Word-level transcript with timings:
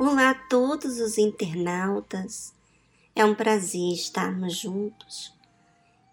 Olá 0.00 0.30
a 0.30 0.34
todos 0.34 0.98
os 1.00 1.18
internautas. 1.18 2.54
É 3.14 3.24
um 3.24 3.34
prazer 3.34 3.92
estarmos 3.92 4.56
juntos. 4.56 5.32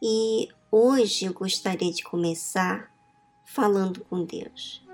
E 0.04 0.49
hoje 0.70 1.26
eu 1.26 1.33
gostaria 1.33 1.92
de 1.92 2.04
começar 2.04 2.92
falando 3.46 4.04
com 4.05 4.26
Deus. 4.26 4.86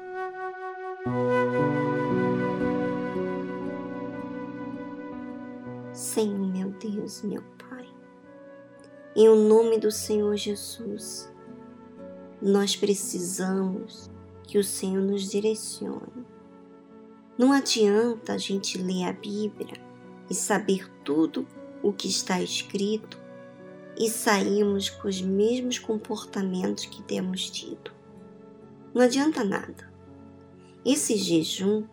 Senhor, 5.92 6.48
meu 6.48 6.70
Deus, 6.70 7.24
meu 7.24 7.42
Pai, 7.58 7.90
em 9.16 9.28
o 9.28 9.36
nome 9.36 9.80
do 9.80 9.92
Senhor 9.92 10.38
Jesus, 10.38 11.30
nós 12.40 12.76
precisamos 12.76 14.12
que 14.44 14.60
o 14.60 14.64
Senhor 14.64 15.02
nos 15.02 15.30
direcione 15.30 16.25
não 17.38 17.52
adianta 17.52 18.34
a 18.34 18.38
gente 18.38 18.78
ler 18.78 19.10
a 19.10 19.12
Bíblia 19.12 19.76
e 20.30 20.34
saber 20.34 20.90
tudo 21.04 21.46
o 21.84 21.92
que 21.92 22.08
está 22.08 22.42
escrito 22.42 23.20
e 23.98 24.10
sairmos 24.10 24.90
com 24.90 25.10
os 25.10 25.22
mesmos 25.22 25.78
comportamentos 25.78 26.86
que 26.86 27.04
temos 27.04 27.50
tido. 27.50 27.92
Não 28.94 29.02
adianta 29.02 29.44
nada. 29.44 29.92
Esse 30.86 31.18
jejum 31.18 31.84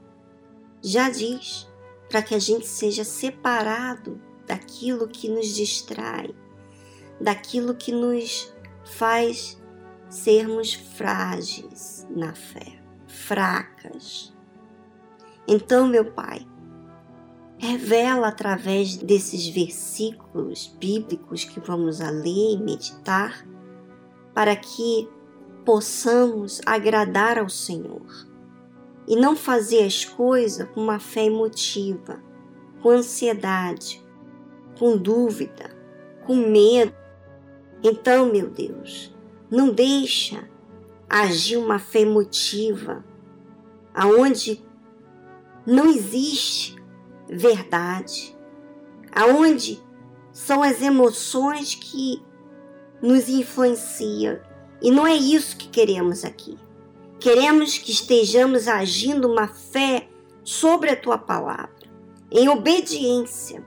já 0.80 1.10
diz 1.10 1.68
para 2.08 2.22
que 2.22 2.34
a 2.36 2.38
gente 2.38 2.66
seja 2.66 3.02
separado 3.02 4.20
daquilo 4.46 5.08
que 5.08 5.28
nos 5.28 5.48
distrai, 5.48 6.32
daquilo 7.20 7.74
que 7.74 7.90
nos 7.90 8.54
faz 8.84 9.60
sermos 10.08 10.74
frágeis 10.74 12.06
na 12.10 12.32
fé, 12.32 12.80
fracas 13.08 14.31
então, 15.46 15.86
meu 15.86 16.04
Pai, 16.04 16.46
revela 17.58 18.28
através 18.28 18.96
desses 18.96 19.48
versículos 19.48 20.74
bíblicos 20.78 21.44
que 21.44 21.60
vamos 21.60 22.00
a 22.00 22.10
ler 22.10 22.54
e 22.54 22.62
meditar, 22.62 23.46
para 24.34 24.56
que 24.56 25.08
possamos 25.64 26.60
agradar 26.66 27.38
ao 27.38 27.48
Senhor 27.48 28.06
e 29.06 29.16
não 29.16 29.36
fazer 29.36 29.84
as 29.84 30.04
coisas 30.04 30.68
com 30.70 30.80
uma 30.80 30.98
fé 30.98 31.26
emotiva, 31.26 32.20
com 32.80 32.90
ansiedade, 32.90 34.04
com 34.78 34.96
dúvida, 34.96 35.70
com 36.24 36.34
medo. 36.34 36.94
Então, 37.82 38.26
meu 38.32 38.48
Deus, 38.48 39.14
não 39.50 39.70
deixa 39.70 40.48
agir 41.08 41.56
uma 41.56 41.78
fé 41.78 42.00
emotiva, 42.00 43.04
aonde 43.94 44.64
não 45.66 45.86
existe 45.86 46.76
verdade, 47.28 48.36
aonde 49.12 49.82
são 50.32 50.62
as 50.62 50.80
emoções 50.80 51.74
que 51.74 52.22
nos 53.00 53.28
influenciam. 53.28 54.40
E 54.80 54.90
não 54.90 55.06
é 55.06 55.14
isso 55.14 55.56
que 55.56 55.68
queremos 55.68 56.24
aqui. 56.24 56.58
Queremos 57.20 57.78
que 57.78 57.92
estejamos 57.92 58.66
agindo 58.66 59.30
uma 59.30 59.46
fé 59.46 60.08
sobre 60.42 60.90
a 60.90 60.96
tua 60.96 61.16
palavra, 61.16 61.70
em 62.30 62.48
obediência, 62.48 63.64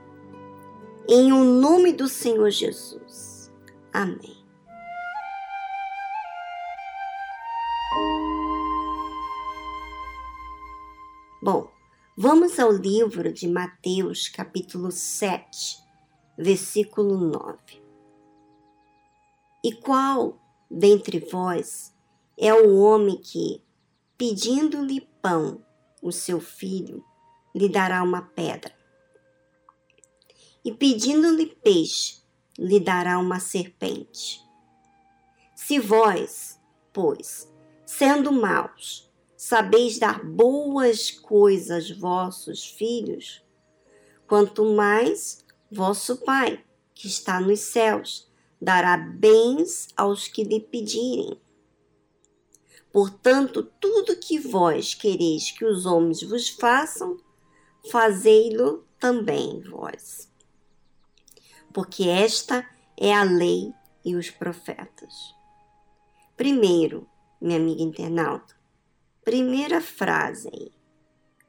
em 1.08 1.32
o 1.32 1.42
nome 1.42 1.92
do 1.92 2.06
Senhor 2.06 2.50
Jesus. 2.50 3.50
Amém. 3.92 4.35
Vamos 12.18 12.58
ao 12.58 12.72
livro 12.72 13.30
de 13.30 13.46
Mateus, 13.46 14.26
capítulo 14.26 14.90
7, 14.90 15.76
versículo 16.38 17.18
9. 17.18 17.58
E 19.62 19.74
qual 19.74 20.40
dentre 20.70 21.18
vós 21.18 21.94
é 22.38 22.54
o 22.54 22.78
homem 22.78 23.18
que, 23.18 23.62
pedindo-lhe 24.16 25.02
pão, 25.20 25.62
o 26.00 26.10
seu 26.10 26.40
filho, 26.40 27.04
lhe 27.54 27.68
dará 27.68 28.02
uma 28.02 28.22
pedra? 28.22 28.74
E 30.64 30.72
pedindo-lhe 30.72 31.54
peixe, 31.62 32.22
lhe 32.58 32.80
dará 32.80 33.18
uma 33.18 33.40
serpente? 33.40 34.40
Se 35.54 35.78
vós, 35.78 36.58
pois, 36.94 37.46
sendo 37.84 38.32
maus, 38.32 39.05
sabeis 39.46 39.96
dar 39.96 40.24
boas 40.24 41.08
coisas 41.08 41.88
vossos 41.88 42.66
filhos, 42.66 43.44
quanto 44.26 44.64
mais 44.74 45.44
vosso 45.70 46.16
Pai, 46.16 46.64
que 46.92 47.06
está 47.06 47.40
nos 47.40 47.60
céus, 47.60 48.28
dará 48.60 48.96
bens 48.96 49.86
aos 49.96 50.26
que 50.26 50.42
lhe 50.42 50.58
pedirem. 50.58 51.40
Portanto, 52.92 53.62
tudo 53.78 54.16
que 54.16 54.36
vós 54.40 54.94
quereis 54.94 55.52
que 55.52 55.64
os 55.64 55.86
homens 55.86 56.24
vos 56.24 56.48
façam, 56.48 57.16
fazei-lo 57.88 58.84
também 58.98 59.60
vós. 59.60 60.28
Porque 61.72 62.08
esta 62.08 62.68
é 62.96 63.14
a 63.14 63.22
lei 63.22 63.72
e 64.04 64.16
os 64.16 64.28
profetas. 64.28 65.14
Primeiro, 66.36 67.08
minha 67.40 67.58
amiga 67.58 67.82
internauta, 67.84 68.56
Primeira 69.26 69.80
frase 69.80 70.48
aí. 70.54 70.70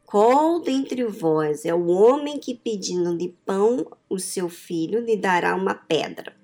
Qual 0.03 0.59
dentre 0.59 1.05
vós 1.05 1.63
é 1.63 1.75
o 1.75 1.85
homem 1.85 2.39
que, 2.39 2.55
pedindo-lhe 2.55 3.38
pão, 3.45 3.85
o 4.09 4.17
seu 4.17 4.49
filho 4.49 4.99
lhe 4.99 5.15
dará 5.15 5.53
uma 5.53 5.75
pedra? 5.75 6.35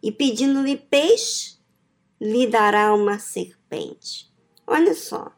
E 0.00 0.12
pedindo-lhe 0.12 0.76
peixe, 0.76 1.58
lhe 2.20 2.46
dará 2.46 2.94
uma 2.94 3.18
serpente. 3.18 4.32
Olha 4.64 4.94
só. 4.94 5.32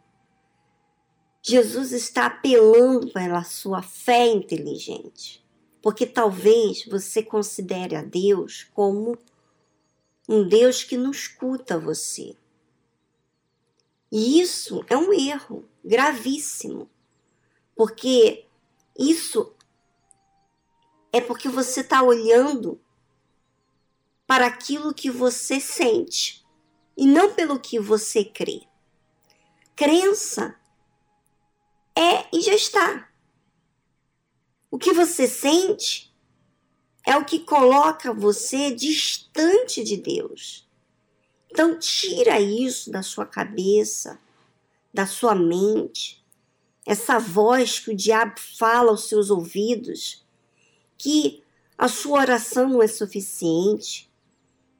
Jesus 1.43 1.93
está 1.93 2.27
apelando 2.27 3.11
pela 3.15 3.43
sua 3.45 3.81
fé 3.81 4.27
inteligente, 4.27 5.43
porque 5.81 6.05
talvez 6.05 6.85
você 6.85 7.23
considere 7.23 7.97
a 7.97 8.03
Deus 8.03 8.65
como 8.75 9.17
um 10.29 10.47
Deus 10.47 10.85
que 10.85 10.99
não 10.99 11.13
escuta 11.13 11.79
você, 11.79 12.37
e 14.11 14.41
isso 14.41 14.85
é 14.89 14.97
um 14.97 15.13
erro 15.13 15.69
gravíssimo, 15.85 16.91
porque 17.77 18.47
isso 18.99 19.55
é 21.13 21.21
porque 21.21 21.49
você 21.49 21.81
está 21.81 22.03
olhando 22.03 22.81
para 24.27 24.47
aquilo 24.47 24.95
que 24.95 25.11
você 25.11 25.61
sente 25.61 26.45
e 26.97 27.07
não 27.07 27.35
pelo 27.35 27.59
que 27.59 27.79
você 27.79 28.25
crê. 28.25 28.63
Crença 29.75 30.57
é 31.97 32.27
e 32.33 32.41
já 32.41 32.55
está. 32.55 33.09
O 34.71 34.79
que 34.79 34.93
você 34.93 35.27
sente 35.27 36.15
é 37.05 37.17
o 37.17 37.25
que 37.25 37.41
coloca 37.41 38.13
você 38.13 38.71
distante 38.73 39.83
de 39.83 39.97
Deus. 39.97 40.69
Então, 41.51 41.79
tira 41.79 42.41
isso 42.41 42.91
da 42.91 43.03
sua 43.03 43.27
cabeça, 43.27 44.19
da 44.93 45.07
sua 45.07 45.35
mente, 45.35 46.25
essa 46.87 47.19
voz 47.19 47.79
que 47.79 47.91
o 47.91 47.97
diabo 47.97 48.35
fala 48.59 48.91
aos 48.91 49.09
seus 49.09 49.31
ouvidos, 49.31 50.25
que 50.97 51.43
a 51.77 51.89
sua 51.89 52.21
oração 52.21 52.69
não 52.69 52.83
é 52.83 52.87
suficiente, 52.87 54.11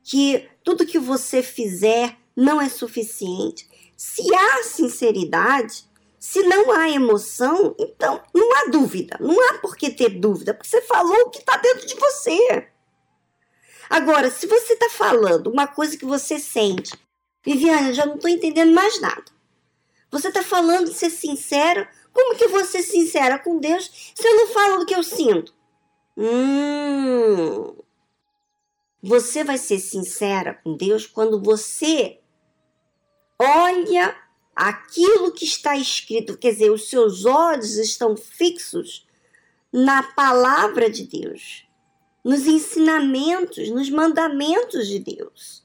que 0.03 0.49
tudo 0.65 0.87
que 0.87 0.99
você 0.99 1.43
fizer 1.43 2.17
não 2.37 2.61
é 2.61 2.69
suficiente. 2.69 3.69
Se 3.97 4.23
há 4.35 4.63
sinceridade, 4.63 5.85
se 6.19 6.43
não 6.43 6.71
há 6.71 6.91
emoção, 6.91 7.75
então 7.79 8.23
não 8.35 8.57
há 8.57 8.71
dúvida. 8.71 9.17
Não 9.21 9.41
há 9.49 9.59
por 9.59 9.77
que 9.77 9.91
ter 9.91 10.11
dúvida, 10.11 10.53
porque 10.53 10.69
você 10.69 10.83
falou 10.83 11.17
o 11.23 11.31
que 11.31 11.39
está 11.39 11.57
dentro 11.57 11.87
de 11.87 11.95
você. 11.95 12.69
Agora, 13.91 14.31
se 14.31 14.47
você 14.47 14.75
está 14.75 14.89
falando 14.89 15.51
uma 15.51 15.67
coisa 15.67 15.97
que 15.97 16.05
você 16.05 16.39
sente, 16.39 16.97
Viviane, 17.45 17.89
eu 17.89 17.95
já 17.95 18.07
não 18.07 18.15
estou 18.15 18.31
entendendo 18.31 18.73
mais 18.73 19.01
nada. 19.01 19.25
Você 20.13 20.29
está 20.29 20.45
falando 20.45 20.91
de 20.91 20.95
ser 20.95 21.11
sincera? 21.11 21.91
Como 22.13 22.37
que 22.37 22.47
vou 22.47 22.65
ser 22.65 22.83
sincera 22.83 23.37
com 23.37 23.59
Deus 23.59 24.13
se 24.15 24.27
eu 24.27 24.37
não 24.37 24.47
falo 24.47 24.79
do 24.79 24.87
que 24.87 24.95
eu 24.95 25.03
sinto? 25.03 25.53
Hum. 26.17 27.75
Você 29.03 29.43
vai 29.43 29.59
ser 29.59 29.81
sincera 29.81 30.55
com 30.63 30.77
Deus 30.77 31.05
quando 31.05 31.43
você 31.43 32.21
olha 33.41 34.17
aquilo 34.55 35.33
que 35.33 35.45
está 35.45 35.77
escrito, 35.77 36.39
quer 36.39 36.53
dizer, 36.53 36.71
os 36.71 36.89
seus 36.89 37.25
olhos 37.25 37.77
estão 37.77 38.17
fixos 38.17 39.05
na 39.73 40.03
palavra 40.03 40.89
de 40.89 41.07
Deus 41.07 41.70
nos 42.25 42.47
ensinamentos, 42.47 43.71
nos 43.71 43.91
mandamentos 43.91 44.87
de 44.87 44.99
Deus. 44.99 45.65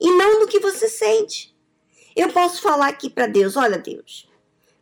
E 0.00 0.10
não 0.10 0.40
no 0.40 0.48
que 0.48 0.58
você 0.58 0.88
sente. 0.88 1.54
Eu 2.14 2.30
posso 2.30 2.60
falar 2.60 2.88
aqui 2.88 3.08
para 3.08 3.26
Deus: 3.26 3.56
olha, 3.56 3.78
Deus, 3.78 4.28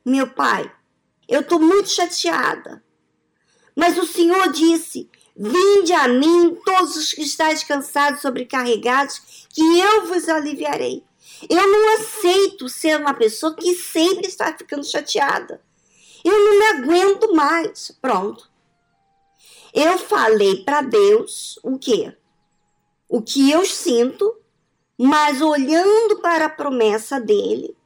meu 0.05 0.29
pai, 0.29 0.71
eu 1.29 1.41
estou 1.41 1.61
muito 1.61 1.91
chateada. 1.91 2.83
Mas 3.77 3.97
o 3.99 4.07
Senhor 4.07 4.51
disse: 4.53 5.09
Vinde 5.37 5.93
a 5.93 6.09
mim, 6.09 6.57
todos 6.65 6.97
os 6.97 7.13
que 7.13 7.23
estáis 7.23 7.63
cansados, 7.63 8.21
sobrecarregados, 8.21 9.47
que 9.49 9.63
eu 9.79 10.07
vos 10.07 10.29
aliviarei. 10.29 11.05
Eu 11.49 11.67
não 11.67 11.95
aceito 11.95 12.69
ser 12.69 13.01
uma 13.01 13.15
pessoa 13.15 13.55
que 13.55 13.75
sempre 13.75 14.27
está 14.27 14.57
ficando 14.57 14.85
chateada. 14.85 15.63
Eu 16.23 16.39
não 16.39 16.59
me 16.59 16.65
aguento 16.67 17.33
mais. 17.33 17.91
Pronto. 18.03 18.50
Eu 19.73 19.99
falei 19.99 20.65
para 20.65 20.83
Deus 20.83 21.59
o 21.63 21.79
quê? 21.79 22.17
O 23.09 23.23
que 23.23 23.51
eu 23.51 23.65
sinto, 23.65 24.37
mas 24.99 25.41
olhando 25.41 26.21
para 26.21 26.47
a 26.47 26.51
promessa 26.51 27.21
dele, 27.21 27.77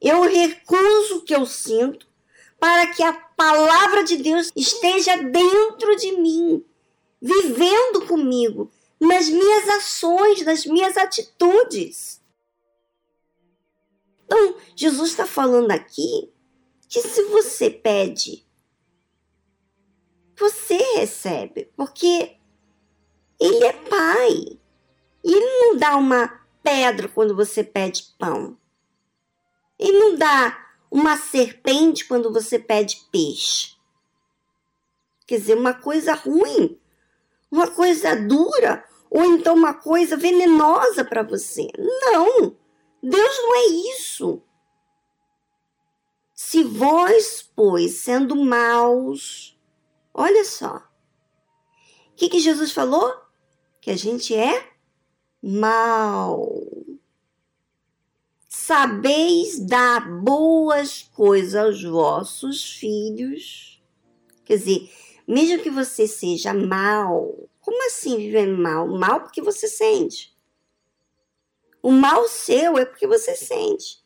eu 0.00 0.22
recuso 0.22 1.18
o 1.18 1.22
que 1.22 1.34
eu 1.34 1.44
sinto 1.44 2.08
para 2.58 2.86
que 2.88 3.02
a 3.02 3.12
palavra 3.12 4.04
de 4.04 4.16
Deus 4.16 4.50
esteja 4.54 5.16
dentro 5.16 5.96
de 5.96 6.12
mim, 6.12 6.64
vivendo 7.20 8.06
comigo, 8.06 8.70
nas 9.00 9.28
minhas 9.28 9.68
ações, 9.68 10.44
nas 10.44 10.66
minhas 10.66 10.96
atitudes. 10.96 12.20
Então, 14.24 14.56
Jesus 14.76 15.10
está 15.10 15.26
falando 15.26 15.70
aqui 15.70 16.30
que 16.88 17.00
se 17.00 17.22
você 17.24 17.70
pede, 17.70 18.46
você 20.40 20.76
recebe, 20.96 21.70
porque 21.76 22.36
Ele 23.38 23.64
é 23.64 23.72
Pai. 23.72 24.58
E 25.22 25.32
Ele 25.32 25.58
não 25.60 25.76
dá 25.76 25.96
uma 25.96 26.40
pedra 26.62 27.08
quando 27.08 27.36
você 27.36 27.62
pede 27.62 28.14
pão. 28.18 28.56
Ele 29.78 29.98
não 29.98 30.16
dá 30.16 30.68
uma 30.90 31.16
serpente 31.16 32.06
quando 32.06 32.32
você 32.32 32.58
pede 32.58 33.06
peixe. 33.12 33.76
Quer 35.26 35.38
dizer, 35.38 35.56
uma 35.56 35.74
coisa 35.74 36.14
ruim, 36.14 36.78
uma 37.50 37.68
coisa 37.68 38.16
dura, 38.16 38.84
ou 39.08 39.24
então 39.24 39.54
uma 39.54 39.74
coisa 39.74 40.16
venenosa 40.16 41.04
para 41.04 41.22
você. 41.22 41.68
Não! 41.78 42.56
Deus 43.02 43.38
não 43.38 43.54
é 43.54 43.66
isso. 43.94 44.42
Se 46.34 46.62
vós, 46.62 47.48
pois, 47.54 47.96
sendo 47.96 48.34
maus, 48.34 49.56
olha 50.20 50.44
só. 50.44 50.76
O 50.76 52.14
que, 52.16 52.28
que 52.28 52.40
Jesus 52.40 52.72
falou? 52.72 53.12
Que 53.80 53.90
a 53.90 53.96
gente 53.96 54.34
é 54.34 54.70
mal 55.42 56.46
sabeis 58.48 59.58
dar 59.58 60.08
boas 60.22 61.02
coisas 61.14 61.54
aos 61.54 61.82
vossos 61.82 62.64
filhos. 62.74 63.82
Quer 64.44 64.58
dizer, 64.58 64.90
mesmo 65.26 65.62
que 65.62 65.70
você 65.70 66.06
seja 66.06 66.52
mal, 66.52 67.48
como 67.60 67.86
assim 67.86 68.16
viver 68.16 68.46
mal? 68.46 68.86
Mal 68.88 69.22
porque 69.22 69.40
você 69.40 69.68
sente. 69.68 70.36
O 71.82 71.90
mal 71.90 72.28
seu 72.28 72.76
é 72.76 72.84
porque 72.84 73.06
você 73.06 73.34
sente. 73.34 74.00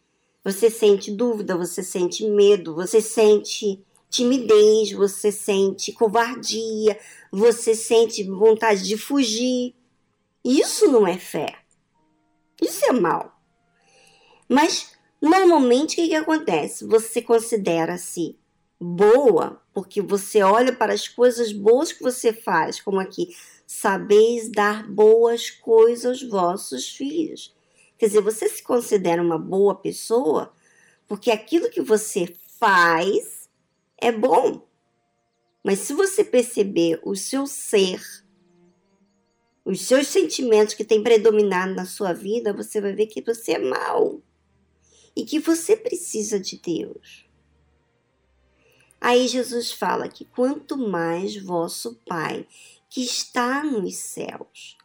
Você 0.45 0.71
sente 0.71 1.11
dúvida, 1.11 1.57
você 1.57 1.83
sente 1.83 2.29
medo, 2.29 2.75
você 2.75 3.01
sente 3.01 3.83
timidez, 4.15 4.93
você 4.93 5.33
sente 5.33 5.93
covardia, 5.93 6.99
você 7.33 7.75
sente 7.75 8.23
vontade 8.23 8.85
de 8.85 8.97
fugir. 8.97 9.75
Isso 10.45 10.87
não 10.91 11.07
é 11.07 11.19
fé. 11.19 11.57
Isso 12.63 12.85
é 12.87 12.93
mal. 12.93 13.41
Mas 14.49 14.93
normalmente 15.21 15.95
o 15.95 15.97
que, 15.97 16.09
que 16.09 16.15
acontece? 16.15 16.87
Você 16.87 17.21
considera-se 17.21 18.39
boa 18.81 19.61
porque 19.73 20.01
você 20.01 20.43
olha 20.43 20.73
para 20.73 20.93
as 20.93 21.09
coisas 21.09 21.53
boas 21.53 21.93
que 21.93 22.03
você 22.03 22.33
faz, 22.33 22.81
como 22.81 23.01
aqui, 23.01 23.35
sabeis 23.67 24.49
dar 24.49 24.89
boas 24.89 25.51
coisas 25.51 26.23
aos 26.23 26.31
vossos 26.31 26.89
filhos. 26.89 27.53
Quer 27.99 28.07
dizer, 28.07 28.21
você 28.21 28.49
se 28.49 28.63
considera 28.63 29.21
uma 29.21 29.39
boa 29.39 29.75
pessoa 29.75 30.53
porque 31.09 31.31
aquilo 31.31 31.71
que 31.71 31.81
você 31.81 32.33
faz 32.61 33.44
é 34.01 34.13
bom. 34.13 34.67
Mas 35.63 35.81
se 35.81 35.95
você 35.95 36.23
perceber 36.23 37.01
o 37.03 37.17
seu 37.17 37.47
ser, 37.47 38.03
os 39.65 39.81
seus 39.81 40.09
sentimentos 40.09 40.75
que 40.75 40.85
têm 40.85 41.03
predominado 41.03 41.75
na 41.75 41.87
sua 41.87 42.13
vida, 42.13 42.53
você 42.53 42.81
vai 42.81 42.93
ver 42.93 43.07
que 43.07 43.23
você 43.23 43.53
é 43.53 43.59
mal 43.59 44.21
e 45.17 45.25
que 45.25 45.39
você 45.39 45.77
precisa 45.77 46.39
de 46.39 46.59
Deus. 46.59 47.25
Aí 49.01 49.29
Jesus 49.29 49.73
fala 49.73 50.09
que 50.09 50.25
quanto 50.25 50.77
mais 50.77 51.37
vosso 51.37 52.01
Pai, 52.07 52.47
que 52.89 53.03
está 53.03 53.63
nos 53.63 53.97
céus, 53.97 54.77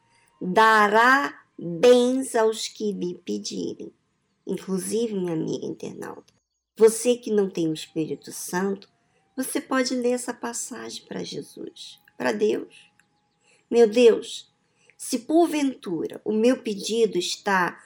dará 0.41 1.41
bens 1.57 2.35
aos 2.35 2.67
que 2.67 2.91
lhe 2.91 3.15
pedirem. 3.15 3.93
Inclusive, 4.47 5.13
minha 5.13 5.33
amiga 5.33 5.65
internauta, 5.65 6.33
você 6.77 7.15
que 7.15 7.31
não 7.31 7.49
tem 7.49 7.69
o 7.69 7.73
Espírito 7.73 8.31
Santo, 8.31 8.89
você 9.39 9.61
pode 9.61 9.95
ler 9.95 10.11
essa 10.11 10.33
passagem 10.33 11.05
para 11.05 11.23
Jesus, 11.23 11.97
para 12.17 12.33
Deus. 12.33 12.91
Meu 13.71 13.87
Deus, 13.87 14.53
se 14.97 15.19
porventura 15.19 16.19
o 16.25 16.33
meu 16.33 16.57
pedido 16.57 17.17
está 17.17 17.81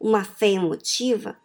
uma 0.00 0.24
fé 0.24 0.48
emotiva, 0.48 1.38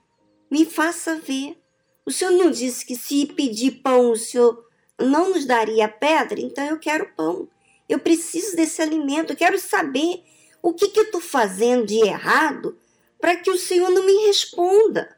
me 0.50 0.66
faça 0.66 1.14
ver. 1.20 1.62
O 2.04 2.12
senhor 2.12 2.32
não 2.32 2.50
disse 2.50 2.84
que 2.84 2.96
se 2.96 3.28
pedir 3.28 3.84
pão 3.84 4.10
o 4.10 4.18
senhor 4.18 4.68
não 5.00 5.30
nos 5.30 5.46
daria 5.46 5.88
pedra? 5.88 6.42
Então 6.42 6.66
eu 6.66 6.80
quero 6.80 7.14
pão. 7.16 7.48
Eu 7.88 8.00
preciso 8.00 8.56
desse 8.56 8.82
alimento. 8.82 9.34
Eu 9.34 9.38
quero 9.38 9.60
saber 9.60 10.24
o 10.60 10.74
que, 10.74 10.90
que 10.90 11.00
eu 11.00 11.04
estou 11.04 11.22
fazendo 11.22 11.86
de 11.86 12.00
errado 12.00 12.80
para 13.20 13.36
que 13.36 13.52
o 13.52 13.60
senhor 13.60 13.92
não 13.92 14.08
me 14.08 14.26
responda. 14.26 15.16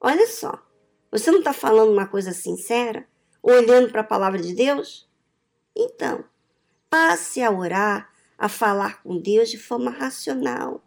Olha 0.00 0.26
só, 0.26 0.60
você 1.12 1.30
não 1.30 1.38
está 1.38 1.52
falando 1.52 1.92
uma 1.92 2.08
coisa 2.08 2.32
sincera? 2.32 3.06
Olhando 3.42 3.90
para 3.90 4.00
a 4.00 4.04
palavra 4.04 4.40
de 4.40 4.54
Deus? 4.54 5.08
Então, 5.76 6.24
passe 6.90 7.42
a 7.42 7.50
orar, 7.50 8.12
a 8.36 8.48
falar 8.48 9.02
com 9.02 9.20
Deus 9.20 9.50
de 9.50 9.58
forma 9.58 9.90
racional. 9.90 10.82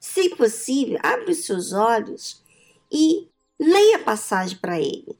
Se 0.00 0.30
possível, 0.30 0.98
abre 1.02 1.32
os 1.32 1.44
seus 1.44 1.72
olhos 1.72 2.42
e 2.90 3.28
leia 3.58 3.96
a 3.96 4.04
passagem 4.04 4.58
para 4.58 4.78
ele. 4.78 5.18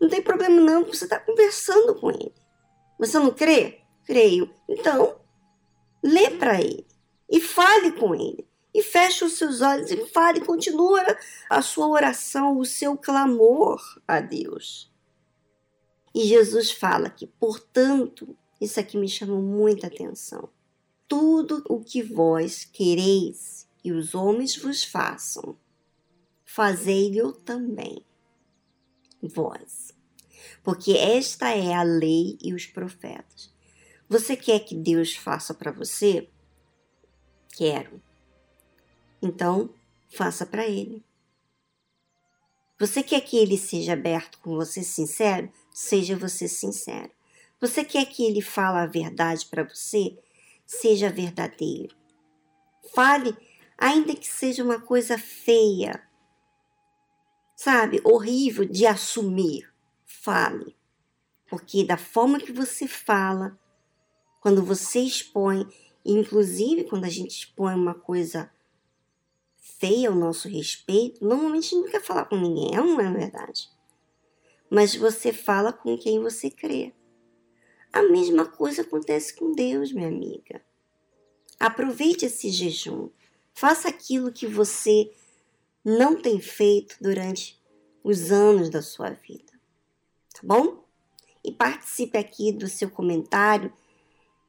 Não 0.00 0.08
tem 0.08 0.22
problema 0.22 0.60
não, 0.60 0.84
você 0.84 1.04
está 1.04 1.18
conversando 1.18 1.94
com 1.94 2.10
ele. 2.10 2.34
Você 2.98 3.18
não 3.18 3.30
crê? 3.30 3.80
Creio. 4.04 4.50
Então, 4.68 5.16
lê 6.02 6.30
para 6.30 6.60
ele 6.60 6.86
e 7.30 7.40
fale 7.40 7.92
com 7.92 8.14
ele. 8.14 8.46
E 8.72 8.82
feche 8.82 9.24
os 9.24 9.34
seus 9.34 9.60
olhos 9.60 9.90
e 9.90 10.04
fale, 10.06 10.40
continua 10.40 11.00
a 11.48 11.62
sua 11.62 11.86
oração, 11.86 12.58
o 12.58 12.64
seu 12.64 12.96
clamor 12.96 13.80
a 14.06 14.20
Deus. 14.20 14.92
E 16.14 16.24
Jesus 16.24 16.70
fala 16.70 17.10
que, 17.10 17.26
portanto, 17.26 18.36
isso 18.60 18.78
aqui 18.78 18.96
me 18.96 19.08
chamou 19.08 19.42
muita 19.42 19.88
atenção. 19.88 20.48
Tudo 21.08 21.64
o 21.68 21.80
que 21.80 22.02
vós 22.02 22.64
quereis 22.64 23.68
que 23.78 23.92
os 23.92 24.14
homens 24.14 24.56
vos 24.56 24.84
façam, 24.84 25.56
fazei-lhe 26.44 27.20
também 27.44 28.04
vós. 29.28 29.92
Porque 30.62 30.92
esta 30.92 31.50
é 31.50 31.74
a 31.74 31.82
lei 31.82 32.38
e 32.42 32.54
os 32.54 32.66
profetas. 32.66 33.52
Você 34.08 34.36
quer 34.36 34.60
que 34.60 34.74
Deus 34.74 35.14
faça 35.14 35.52
para 35.52 35.72
você? 35.72 36.28
Quero. 37.56 38.00
Então, 39.20 39.70
faça 40.08 40.44
para 40.44 40.66
ele. 40.66 41.04
Você 42.78 43.02
quer 43.02 43.20
que 43.20 43.36
ele 43.36 43.56
seja 43.56 43.92
aberto 43.92 44.38
com 44.40 44.54
você, 44.54 44.82
sincero? 44.82 45.50
Seja 45.74 46.16
você 46.16 46.46
sincero. 46.46 47.10
Você 47.60 47.84
quer 47.84 48.04
que 48.04 48.24
ele 48.24 48.40
fale 48.40 48.78
a 48.78 48.86
verdade 48.86 49.44
para 49.46 49.64
você? 49.64 50.16
Seja 50.64 51.10
verdadeiro. 51.10 51.96
Fale, 52.94 53.36
ainda 53.76 54.14
que 54.14 54.28
seja 54.28 54.62
uma 54.62 54.80
coisa 54.80 55.18
feia, 55.18 56.00
sabe, 57.56 58.00
horrível 58.04 58.64
de 58.64 58.86
assumir. 58.86 59.68
Fale. 60.06 60.76
Porque 61.50 61.82
da 61.82 61.96
forma 61.96 62.38
que 62.38 62.52
você 62.52 62.86
fala, 62.86 63.58
quando 64.40 64.62
você 64.64 65.00
expõe, 65.00 65.66
inclusive 66.04 66.84
quando 66.84 67.04
a 67.04 67.10
gente 67.10 67.32
expõe 67.32 67.74
uma 67.74 67.94
coisa 67.94 68.48
feia 69.56 70.08
ao 70.08 70.14
nosso 70.14 70.48
respeito, 70.48 71.24
normalmente 71.24 71.66
a 71.66 71.70
gente 71.70 71.82
não 71.82 71.90
quer 71.90 72.00
falar 72.00 72.26
com 72.26 72.36
ninguém, 72.36 72.76
é 72.76 72.76
não 72.76 73.00
é 73.00 73.10
verdade? 73.10 73.73
Mas 74.70 74.94
você 74.94 75.32
fala 75.32 75.72
com 75.72 75.96
quem 75.96 76.20
você 76.20 76.50
crê. 76.50 76.92
A 77.92 78.02
mesma 78.02 78.44
coisa 78.44 78.82
acontece 78.82 79.34
com 79.34 79.52
Deus, 79.52 79.92
minha 79.92 80.08
amiga. 80.08 80.60
Aproveite 81.60 82.26
esse 82.26 82.50
jejum. 82.50 83.08
Faça 83.52 83.88
aquilo 83.88 84.32
que 84.32 84.46
você 84.46 85.12
não 85.84 86.20
tem 86.20 86.40
feito 86.40 86.96
durante 87.00 87.62
os 88.02 88.32
anos 88.32 88.68
da 88.68 88.82
sua 88.82 89.10
vida. 89.10 89.52
bom? 90.42 90.84
E 91.44 91.52
participe 91.52 92.18
aqui 92.18 92.52
do 92.52 92.68
seu 92.68 92.90
comentário. 92.90 93.72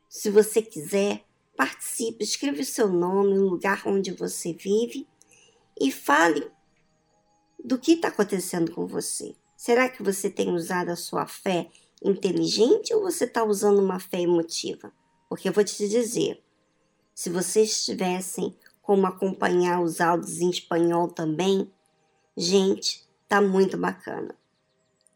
Se 0.10 0.30
você 0.30 0.62
quiser, 0.62 1.24
participe, 1.56 2.24
escreva 2.24 2.62
o 2.62 2.66
seu 2.66 2.88
nome, 2.88 3.38
o 3.38 3.48
lugar 3.48 3.84
onde 3.86 4.12
você 4.12 4.54
vive 4.54 5.08
e 5.80 5.92
fale 5.92 6.50
do 7.64 7.78
que 7.78 7.94
está 7.94 8.08
acontecendo 8.08 8.72
com 8.72 8.88
você. 8.88 9.36
Será 9.66 9.90
que 9.90 10.04
você 10.04 10.30
tem 10.30 10.54
usado 10.54 10.90
a 10.90 10.96
sua 10.96 11.26
fé 11.26 11.68
inteligente 12.04 12.94
ou 12.94 13.02
você 13.02 13.24
está 13.24 13.44
usando 13.44 13.80
uma 13.80 14.00
fé 14.00 14.22
emotiva? 14.22 14.94
Porque 15.28 15.50
eu 15.50 15.52
vou 15.52 15.64
te 15.64 15.90
dizer, 15.90 16.40
se 17.16 17.32
vocês 17.32 17.84
tivessem 17.84 18.56
como 18.80 19.08
acompanhar 19.08 19.82
os 19.82 20.00
áudios 20.00 20.40
em 20.40 20.52
espanhol 20.52 21.08
também, 21.08 21.68
gente, 22.38 23.10
tá 23.28 23.42
muito 23.42 23.76
bacana. 23.76 24.38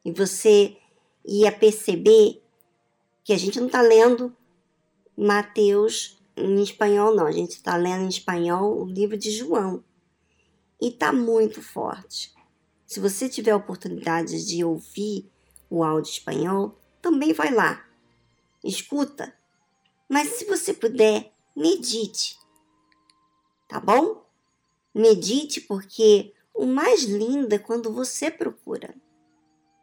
E 0.03 0.11
você 0.11 0.75
ia 1.23 1.51
perceber 1.51 2.41
que 3.23 3.33
a 3.33 3.37
gente 3.37 3.59
não 3.59 3.67
está 3.67 3.83
lendo 3.83 4.35
Mateus 5.15 6.19
em 6.35 6.59
espanhol, 6.63 7.13
não. 7.13 7.27
A 7.27 7.31
gente 7.31 7.51
está 7.51 7.75
lendo 7.75 8.05
em 8.05 8.09
espanhol 8.09 8.81
o 8.81 8.85
livro 8.85 9.15
de 9.15 9.29
João. 9.29 9.83
E 10.81 10.89
tá 10.89 11.13
muito 11.13 11.61
forte. 11.61 12.33
Se 12.89 12.99
você 12.99 13.29
tiver 13.29 13.53
oportunidade 13.53 14.43
de 14.43 14.63
ouvir 14.63 15.31
o 15.69 15.83
áudio 15.83 16.09
espanhol, 16.09 16.75
também 16.99 17.33
vai 17.33 17.53
lá. 17.53 17.85
Escuta. 18.63 19.31
Mas 20.09 20.29
se 20.29 20.45
você 20.45 20.73
puder, 20.73 21.31
medite. 21.55 22.35
Tá 23.67 23.79
bom? 23.79 24.25
Medite 24.91 25.61
porque 25.61 26.33
o 26.51 26.65
mais 26.65 27.03
lindo 27.03 27.53
é 27.53 27.59
quando 27.59 27.93
você 27.93 28.31
procura. 28.31 28.95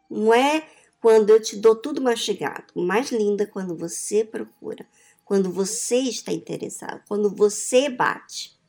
Não 0.09 0.33
é 0.33 0.69
quando 0.99 1.29
eu 1.29 1.41
te 1.41 1.55
dou 1.55 1.77
tudo 1.77 2.01
mastigado. 2.01 2.65
O 2.75 2.81
mais 2.81 3.09
lindo 3.09 3.41
é 3.41 3.45
quando 3.45 3.73
você 3.73 4.25
procura, 4.25 4.85
quando 5.23 5.49
você 5.49 5.95
está 5.95 6.33
interessado, 6.33 7.01
quando 7.07 7.33
você 7.33 7.87
bate. 7.87 8.59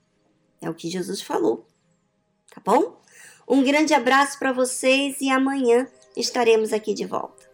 É 0.61 0.71
o 0.71 0.75
que 0.75 0.88
Jesus 0.88 1.21
falou. 1.21 1.66
Tá 2.54 2.62
bom? 2.64 2.99
Um 3.49 3.62
grande 3.62 3.95
abraço 3.95 4.38
para 4.38 4.52
vocês 4.52 5.21
e 5.23 5.31
amanhã 5.31 5.88
estaremos 6.14 6.73
aqui 6.73 6.93
de 6.93 7.07
volta. 7.07 7.48